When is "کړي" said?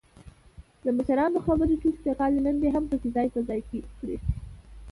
3.99-4.17